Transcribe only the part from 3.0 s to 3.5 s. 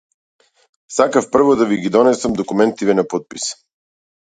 на потпис.